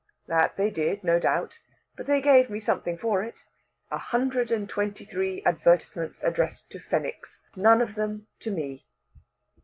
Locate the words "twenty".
4.67-5.05